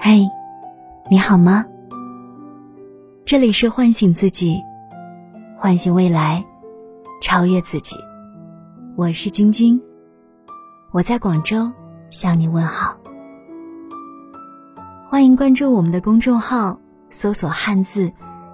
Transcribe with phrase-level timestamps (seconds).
[0.00, 0.26] 嘿，
[1.10, 1.66] 你好吗？
[3.26, 4.62] 这里是唤醒自己，
[5.56, 6.44] 唤醒未来，
[7.20, 7.94] 超越自己。
[8.96, 9.78] 我是晶晶，
[10.92, 11.70] 我在广州
[12.08, 12.96] 向你问好。
[15.04, 16.78] 欢迎关注我们的公众号，
[17.10, 18.10] 搜索汉字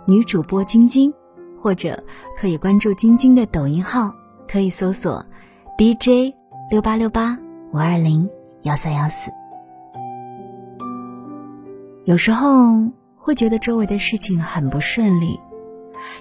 [0.07, 1.13] 女主播晶晶，
[1.57, 2.03] 或者
[2.37, 4.13] 可以关注晶晶的抖音号，
[4.49, 5.25] 可以搜索
[5.79, 6.35] DJ
[6.71, 7.39] 六八六八
[7.73, 8.29] 五二零
[8.65, 9.31] 幺三幺四。
[12.05, 15.39] 有时候会觉得周围的事情很不顺利，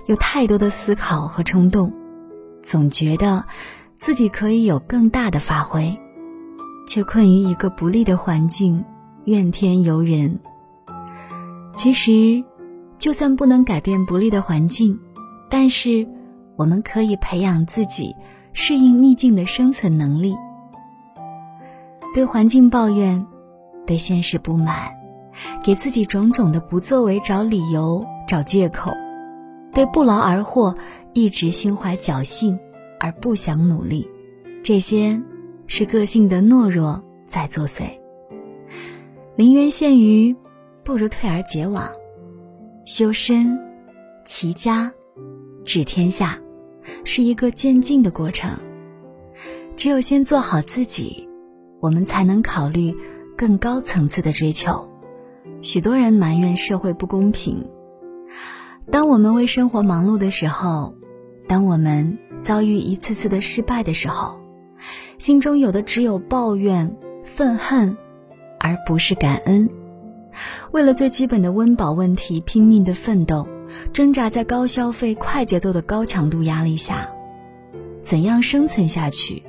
[0.05, 1.91] 有太多的思考和冲动，
[2.61, 3.43] 总觉得
[3.97, 5.97] 自己可以有更大的发挥，
[6.87, 8.83] 却困于一个不利的环境。
[9.25, 10.37] 怨天尤人。
[11.73, 12.43] 其实，
[12.97, 14.99] 就算不能改变不利的环境，
[15.49, 16.05] 但是
[16.57, 18.13] 我们可以培养自己
[18.51, 20.35] 适应逆境的生存能力。
[22.13, 23.25] 对环境抱怨，
[23.87, 24.91] 对现实不满，
[25.63, 28.91] 给自己种种的不作为找理由、找借口；
[29.73, 30.75] 对不劳而获，
[31.13, 32.59] 一直心怀侥幸
[32.99, 34.07] 而不想努力，
[34.63, 35.19] 这些
[35.65, 37.83] 是个性的懦弱在作祟。
[39.35, 40.35] 临渊羡鱼，
[40.83, 41.89] 不如退而结网。
[42.85, 43.57] 修身、
[44.23, 44.91] 齐家、
[45.65, 46.37] 治天下，
[47.03, 48.51] 是一个渐进的过程。
[49.75, 51.27] 只有先做好自己，
[51.83, 52.95] 我们才能考虑
[53.37, 54.89] 更高层次的追求。
[55.61, 57.69] 许多人埋怨社会不公平。
[58.89, 60.95] 当我们为生活忙碌的时候，
[61.45, 64.39] 当我们遭遇一次次的失败的时候，
[65.17, 67.97] 心中有的只有抱怨、愤恨。
[68.65, 69.69] 而不是感恩，
[70.71, 73.45] 为了最基本的温饱问题拼命的奋斗，
[73.91, 77.09] 挣扎在高消费、快节奏的高强度压力下，
[78.03, 79.41] 怎样生存下去，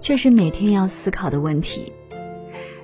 [0.00, 1.92] 却是每天要思考的问题。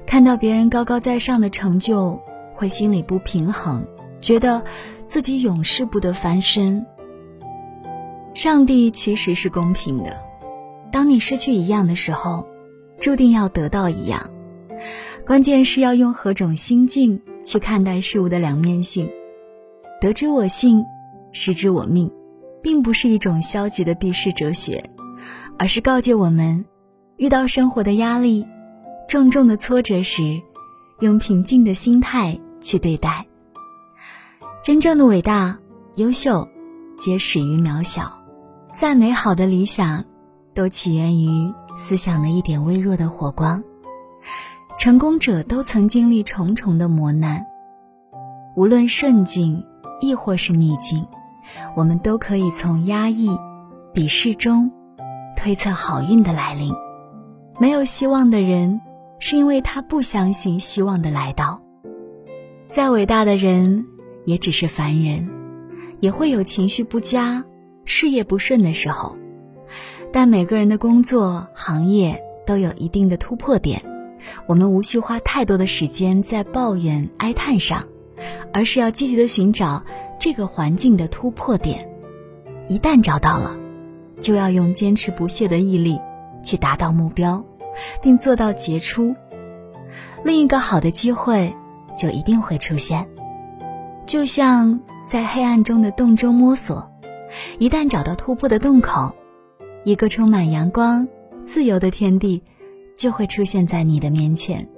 [0.07, 2.21] 看到别人高高在上的成就，
[2.55, 3.85] 会心里不平衡，
[4.21, 4.63] 觉得
[5.07, 6.87] 自己永世不得翻身。
[8.35, 10.17] 上帝其实是公平的，
[10.91, 12.47] 当你失去一样的时候，
[12.99, 14.31] 注定要得到一样。
[15.27, 19.11] 关键是要用何种心境去看待事物的两面性。
[20.01, 20.85] 得之我幸，
[21.33, 22.11] 失之我命，
[22.63, 24.89] 并不是一种消极的避世哲学，
[25.59, 26.65] 而是告诫我们：
[27.17, 28.47] 遇到生活的压力、
[29.09, 30.41] 重重的挫折时，
[31.01, 33.27] 用平静的心态去对待。
[34.63, 35.59] 真正的伟大、
[35.97, 36.49] 优秀，
[36.97, 38.13] 皆始于渺小。
[38.73, 40.05] 再美好的理想，
[40.55, 43.61] 都起源于思想的一点微弱的火光。
[44.79, 47.45] 成功者都曾经历重重的磨难，
[48.55, 49.65] 无论顺境
[50.01, 51.05] 亦或是逆境，
[51.75, 53.29] 我们都可以从压抑、
[53.93, 54.71] 鄙视中
[55.39, 56.75] 推测好运的来临。
[57.61, 58.81] 没有希望的人，
[59.21, 61.63] 是因为他不相信希望的来到。
[62.67, 63.87] 再伟大的人，
[64.25, 65.29] 也只是凡人，
[66.01, 67.45] 也会有情绪不佳、
[67.85, 69.17] 事业不顺的时候。
[70.13, 73.81] 但每个人的工作行业都有一定的突破点。
[74.47, 77.85] 我们无需花太多的时间在抱怨哀叹上，
[78.53, 79.85] 而是要积极的寻找
[80.19, 81.89] 这个环境的突破点。
[82.67, 83.57] 一旦找到了，
[84.21, 85.99] 就要用坚持不懈的毅力
[86.43, 87.45] 去达到目标，
[88.03, 89.15] 并做到杰出。
[90.25, 91.55] 另一个好的机会
[91.97, 93.07] 就一定会出现。
[94.07, 96.91] 就像在黑暗中的洞中摸索，
[97.59, 99.13] 一旦找到突破的洞口，
[99.85, 101.07] 一个充满阳光、
[101.45, 102.43] 自由的天地。
[102.99, 104.69] 就会出现在你的面前。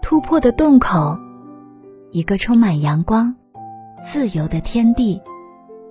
[0.00, 1.18] 突破的洞口，
[2.10, 3.36] 一个充满阳光、
[4.02, 5.20] 自由的天地，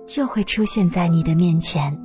[0.04, 1.98] 就会出现在你的面前。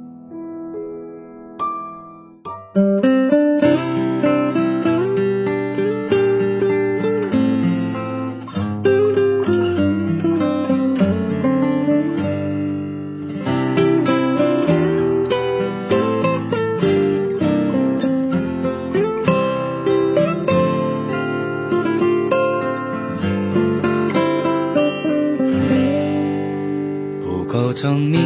[27.69, 28.19] 不聪明，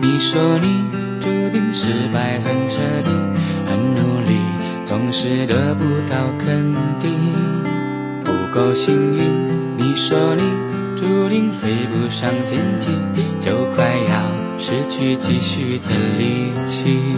[0.00, 0.84] 你说你
[1.20, 3.10] 注定失败很彻底，
[3.66, 4.38] 很努力
[4.84, 7.10] 总是得不到肯定。
[8.22, 9.18] 不够幸运，
[9.76, 10.42] 你说你
[10.96, 12.92] 注定飞不上天际，
[13.40, 17.16] 就快要失去继续的力气。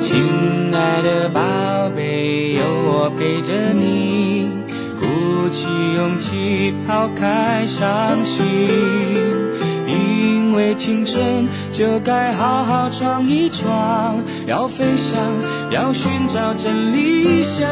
[0.00, 4.48] 亲爱的宝贝，有我陪着你，
[4.98, 8.46] 鼓起勇气抛开伤心。
[10.78, 15.18] 青春就该好好闯一闯要飞翔
[15.72, 17.68] 要寻找真理想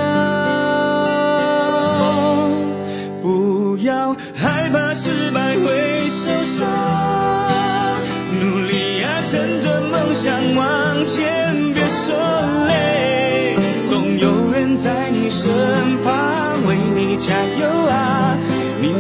[3.23, 6.67] 不要害怕失败会受伤。
[8.41, 12.15] 努力啊乘着梦想往前别说
[12.67, 13.57] 累
[13.87, 15.49] 总有人在你身
[16.03, 18.37] 旁为你加油啊。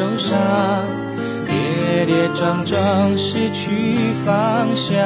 [0.00, 0.38] 受伤，
[1.46, 4.96] 跌跌撞撞失去方向。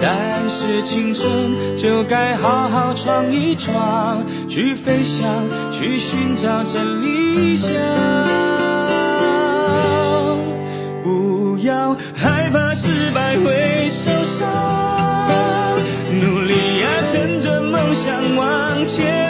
[0.00, 7.70] 但是青春就该好好闯一闯，去飞翔，去寻找真理想。
[11.04, 14.48] 不要害怕失败会受伤，
[16.18, 19.29] 努力呀，趁着梦想往前，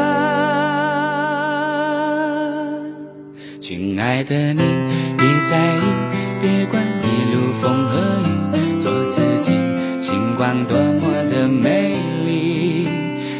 [3.71, 4.61] 亲爱的你，
[5.17, 5.81] 别在意，
[6.41, 9.53] 别管一路风和雨，做自己，
[10.01, 11.95] 星光多么的美
[12.25, 12.85] 丽。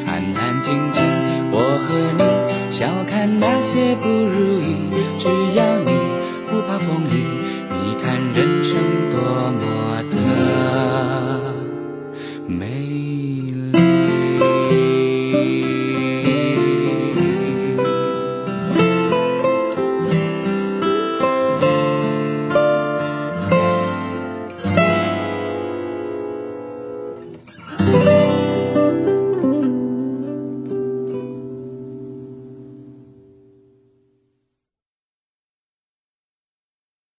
[0.07, 1.03] 安安静静，
[1.51, 4.73] 我和你笑看那些不如意，
[5.17, 5.91] 只要你
[6.49, 7.25] 不怕风雨，
[7.69, 8.79] 你看人生
[9.11, 9.19] 多
[9.51, 9.59] 么